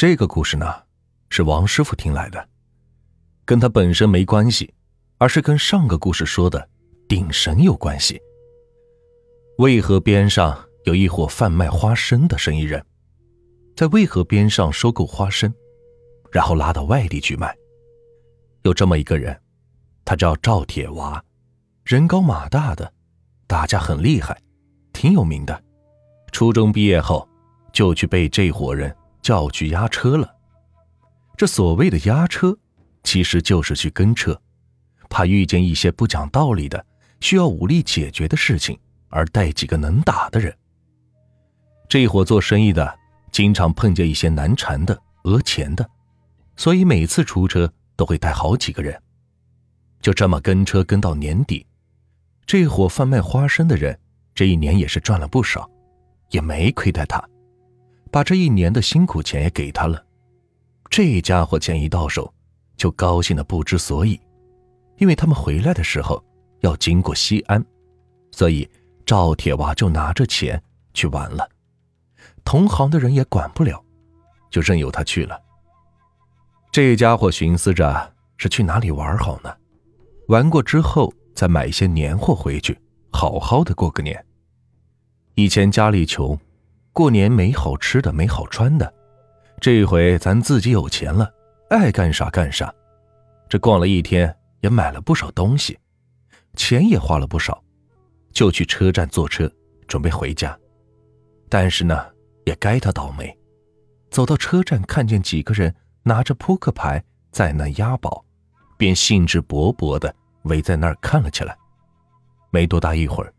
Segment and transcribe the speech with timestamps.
[0.00, 0.66] 这个故事呢，
[1.28, 2.48] 是王师傅听来的，
[3.44, 4.72] 跟他本身没关系，
[5.18, 6.66] 而是跟上个故事说的
[7.06, 8.18] 顶神有关系。
[9.58, 12.82] 渭河边上有一伙贩卖花生的生意人，
[13.76, 15.52] 在渭河边上收购花生，
[16.32, 17.54] 然后拉到外地去卖。
[18.62, 19.38] 有这么一个人，
[20.02, 21.22] 他叫赵铁娃，
[21.84, 22.90] 人高马大的，
[23.46, 24.40] 打架很厉害，
[24.94, 25.62] 挺有名的。
[26.32, 27.28] 初中毕业后，
[27.70, 30.36] 就去被这伙人叫去押车了。
[31.36, 32.56] 这所谓的押车，
[33.02, 34.40] 其实就是去跟车，
[35.08, 36.84] 怕遇见一些不讲道理的、
[37.20, 40.54] 需要武力解决的事情，而带几个能打的人。
[41.88, 42.98] 这伙做生意的
[43.32, 45.88] 经常碰见一些难缠的、讹钱的，
[46.56, 49.00] 所以每次出车都会带好几个人。
[50.00, 51.66] 就这么跟车跟到年底，
[52.46, 53.98] 这伙贩卖花生的人
[54.34, 55.68] 这一年也是赚了不少。
[56.30, 57.20] 也没亏待他，
[58.10, 60.04] 把这一年的辛苦钱也给他了。
[60.90, 62.32] 这家伙钱一到手，
[62.76, 64.20] 就高兴的不知所以，
[64.98, 66.22] 因为他们回来的时候
[66.60, 67.64] 要经过西安，
[68.32, 68.68] 所以
[69.06, 70.60] 赵铁娃就拿着钱
[70.92, 71.48] 去玩了。
[72.44, 73.82] 同行的人也管不了，
[74.50, 75.40] 就任由他去了。
[76.72, 79.54] 这家伙寻思着是去哪里玩好呢？
[80.28, 82.78] 玩过之后再买一些年货回去，
[83.10, 84.24] 好好的过个年。
[85.34, 86.38] 以前家里穷，
[86.92, 88.92] 过年没好吃的，没好穿的。
[89.60, 91.32] 这回咱自己有钱了，
[91.68, 92.72] 爱干啥干啥。
[93.48, 95.78] 这逛了一天，也买了不少东西，
[96.54, 97.62] 钱也花了不少，
[98.32, 99.50] 就去车站坐车，
[99.86, 100.56] 准备回家。
[101.48, 102.06] 但是呢，
[102.44, 103.36] 也该他倒霉，
[104.10, 108.24] 走到车站，看见几个人拿着扑克牌在那押宝，
[108.76, 111.56] 便兴致勃勃的围在那儿看了起来。
[112.50, 113.32] 没多大一会儿。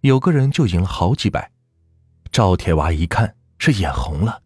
[0.00, 1.48] 有个人就赢了好几百，
[2.32, 4.40] 赵铁娃一看是眼红了，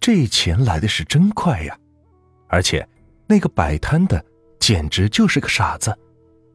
[0.00, 1.78] 这钱来的是真快呀！
[2.48, 2.86] 而且
[3.28, 4.22] 那个摆摊的
[4.58, 5.96] 简直就是个傻子，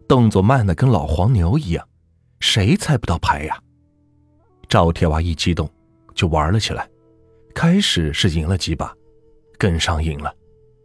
[0.09, 1.87] 动作慢的跟老黄牛一样，
[2.41, 3.57] 谁猜不到牌呀？
[4.67, 5.71] 赵铁娃一激动
[6.13, 6.85] 就玩了起来，
[7.55, 8.93] 开始是赢了几把，
[9.57, 10.35] 更上瘾了，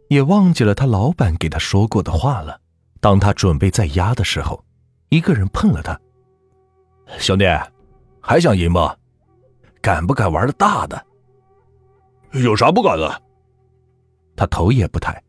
[0.07, 2.57] 也忘记了他老板给他说过的话了。
[3.01, 4.63] 当他准备再压的时候，
[5.09, 5.99] 一个人碰了他。
[7.19, 7.45] 兄弟，
[8.21, 8.79] 还想赢不？
[9.83, 11.05] 敢不敢玩的大的？
[12.31, 13.21] 有啥不敢的？
[14.33, 15.21] 他头也不抬，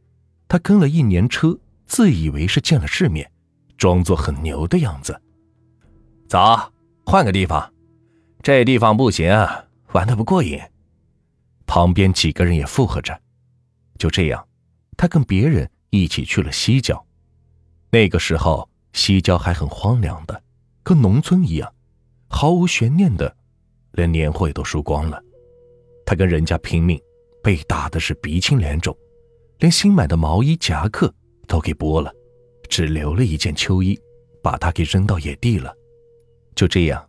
[0.46, 3.28] 他跟了一年车，自以为是见了世面，
[3.76, 5.20] 装作很牛的样子。
[6.28, 6.38] 走，
[7.04, 7.74] 换个地方，
[8.44, 9.28] 这地方不行，
[9.90, 10.60] 玩的不过瘾。
[11.66, 13.20] 旁边几个人也附和着。
[13.98, 14.46] 就这样，
[14.96, 17.04] 他跟别人一起去了西郊。
[17.90, 20.40] 那个时候，西郊还很荒凉的。
[20.84, 21.74] 跟农村一样，
[22.28, 23.36] 毫无悬念的，
[23.94, 25.20] 连年货也都输光了。
[26.06, 27.00] 他跟人家拼命，
[27.42, 28.96] 被打的是鼻青脸肿，
[29.58, 31.12] 连新买的毛衣夹克
[31.48, 32.12] 都给剥了，
[32.68, 33.98] 只留了一件秋衣，
[34.42, 35.74] 把他给扔到野地了。
[36.54, 37.08] 就这样，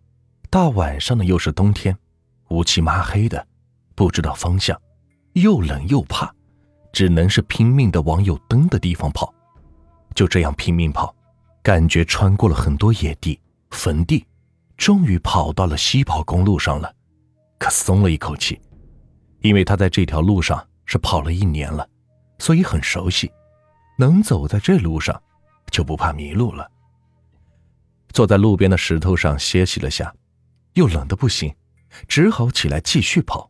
[0.49, 1.95] 大晚上的又是冬天，
[2.49, 3.45] 乌漆麻黑的，
[3.93, 4.79] 不知道方向，
[5.33, 6.33] 又冷又怕，
[6.91, 9.33] 只能是拼命的往有灯的地方跑。
[10.13, 11.13] 就这样拼命跑，
[11.61, 13.39] 感觉穿过了很多野地。
[13.71, 14.25] 坟地，
[14.77, 16.93] 终于跑到了西跑公路上了，
[17.57, 18.59] 可松了一口气，
[19.41, 21.87] 因为他在这条路上是跑了一年了，
[22.39, 23.31] 所以很熟悉，
[23.97, 25.19] 能走在这路上，
[25.71, 26.69] 就不怕迷路了。
[28.09, 30.13] 坐在路边的石头上歇息了下，
[30.73, 31.53] 又冷得不行，
[32.07, 33.49] 只好起来继续跑。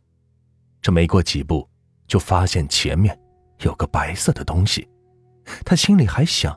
[0.80, 1.68] 这没过几步，
[2.06, 3.18] 就发现前面
[3.60, 4.88] 有个白色的东西，
[5.64, 6.56] 他心里还想，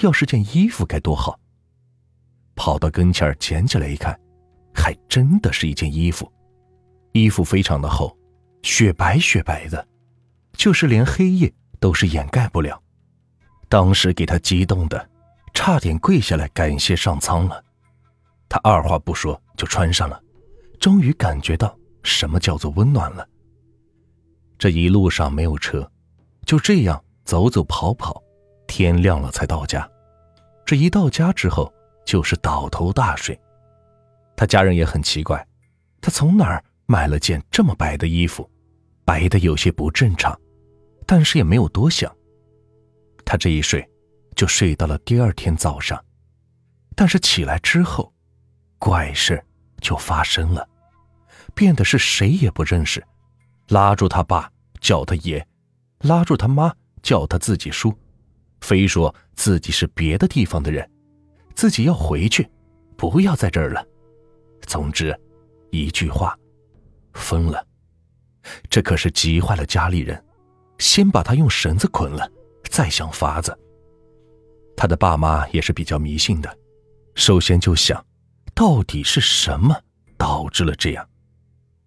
[0.00, 1.38] 要是件衣服该多好。
[2.56, 4.18] 跑到跟前捡起来一看，
[4.74, 6.32] 还真的是一件衣服，
[7.12, 8.16] 衣服非常的厚，
[8.62, 9.86] 雪白雪白的，
[10.54, 12.82] 就是连黑夜都是掩盖不了。
[13.68, 15.08] 当时给他激动的，
[15.52, 17.62] 差点跪下来感谢上苍了。
[18.48, 20.20] 他二话不说就穿上了，
[20.80, 23.28] 终于感觉到什么叫做温暖了。
[24.58, 25.88] 这一路上没有车，
[26.46, 28.22] 就这样走走跑跑，
[28.66, 29.86] 天亮了才到家。
[30.64, 31.70] 这一到家之后。
[32.06, 33.38] 就是倒头大睡，
[34.36, 35.46] 他家人也很奇怪，
[36.00, 38.48] 他从哪儿买了件这么白的衣服，
[39.04, 40.40] 白的有些不正常，
[41.04, 42.10] 但是也没有多想。
[43.24, 43.86] 他这一睡，
[44.36, 46.02] 就睡到了第二天早上，
[46.94, 48.12] 但是起来之后，
[48.78, 49.44] 怪事
[49.80, 50.66] 就发生了，
[51.54, 53.04] 变得是谁也不认识，
[53.68, 54.48] 拉住他爸
[54.80, 55.44] 叫他爷，
[56.02, 57.92] 拉住他妈叫他自己叔，
[58.60, 60.88] 非说自己是别的地方的人。
[61.56, 62.48] 自己要回去，
[62.96, 63.84] 不要在这儿了。
[64.60, 65.18] 总之，
[65.70, 66.38] 一句话，
[67.14, 67.66] 疯了。
[68.68, 70.22] 这可是急坏了家里人，
[70.78, 72.30] 先把他用绳子捆了，
[72.70, 73.58] 再想法子。
[74.76, 76.58] 他的爸妈也是比较迷信的，
[77.14, 78.04] 首先就想，
[78.54, 79.74] 到底是什么
[80.18, 81.08] 导致了这样，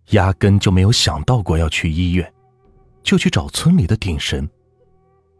[0.09, 2.33] 压根就没有想到过要去医院，
[3.03, 4.49] 就去找村里的顶神。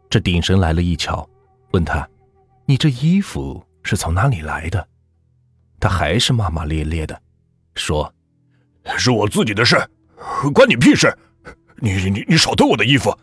[0.08, 1.28] 这顶神来了一瞧，
[1.72, 2.08] 问他
[2.64, 4.86] ：“你这衣服是从哪里来的？”
[5.80, 7.20] 他还是骂骂咧咧的，
[7.74, 8.12] 说
[8.98, 9.76] ：“是我自己的事，
[10.52, 11.10] 关你屁事！
[11.76, 13.16] 你你你少动我的衣服！”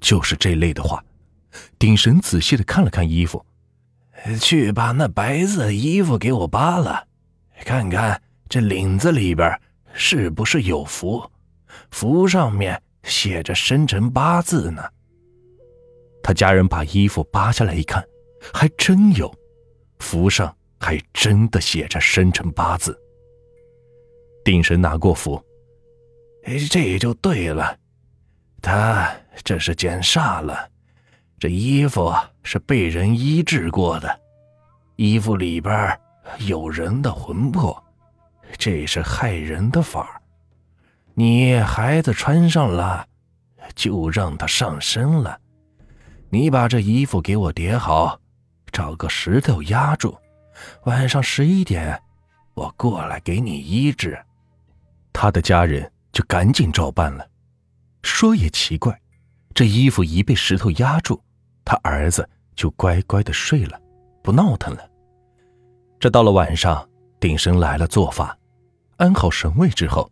[0.00, 1.02] 就是这类的话。
[1.78, 3.44] 丁神仔细的看了看衣服，
[4.40, 7.06] 去把那白色的衣服给我扒了，
[7.64, 9.60] 看看这领子里边
[9.92, 11.30] 是不是有符，
[11.90, 14.82] 符上面写着生辰八字呢。
[16.22, 18.02] 他家人把衣服扒下来一看，
[18.54, 19.30] 还真有，
[20.02, 22.98] 符上还真的写着生辰八字。
[24.44, 25.42] 定神拿过符，
[26.44, 27.78] 哎，这也就对了，
[28.60, 29.08] 他
[29.44, 30.68] 这是见煞了。
[31.38, 32.12] 这衣服
[32.42, 34.20] 是被人医治过的，
[34.96, 35.98] 衣服里边
[36.40, 37.82] 有人的魂魄，
[38.58, 40.20] 这是害人的法
[41.14, 43.06] 你孩子穿上了，
[43.74, 45.38] 就让他上身了。
[46.30, 48.18] 你把这衣服给我叠好，
[48.72, 50.16] 找个石头压住，
[50.84, 52.00] 晚上十一点，
[52.54, 54.18] 我过来给你医治。
[55.12, 57.28] 他的家人就赶紧照办了。
[58.02, 58.98] 说也奇怪，
[59.54, 61.22] 这衣服一被石头压住。
[61.64, 63.80] 他儿子就乖乖的睡了，
[64.22, 64.90] 不闹腾了。
[66.00, 66.88] 这到了晚上，
[67.20, 68.36] 鼎神来了做法，
[68.96, 70.10] 安好神位之后，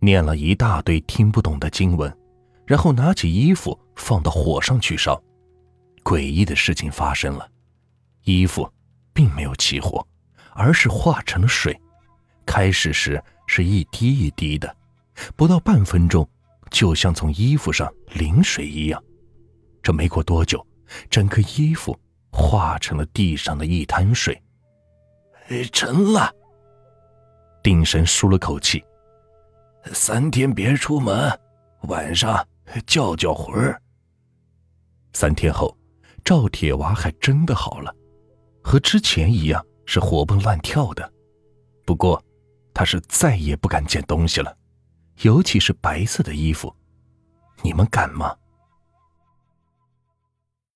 [0.00, 2.14] 念了一大堆听不懂的经文，
[2.66, 5.18] 然后拿起衣服放到火上去烧。
[6.04, 7.48] 诡异的事情发生了，
[8.24, 8.70] 衣服
[9.12, 10.06] 并没有起火，
[10.52, 11.78] 而是化成了水。
[12.46, 14.76] 开始时是一滴一滴的，
[15.36, 16.28] 不到半分钟，
[16.70, 19.02] 就像从衣服上淋水一样。
[19.82, 20.64] 这没过多久。
[21.08, 21.96] 整个衣服
[22.32, 24.42] 化成了地上的一滩水，
[25.72, 26.34] 成了。
[27.62, 28.82] 定神舒了口气，
[29.92, 31.30] 三天别出门，
[31.82, 32.44] 晚上
[32.88, 33.80] 叫叫魂儿。
[35.12, 35.78] 三天后，
[36.24, 37.94] 赵铁娃还真的好了，
[38.70, 41.12] 和之前一样是活蹦乱跳的。
[41.84, 42.24] 不过，
[42.72, 44.56] 他是再也不敢捡东西了，
[45.22, 46.72] 尤其是白色的衣服。
[47.64, 48.32] 你们敢吗？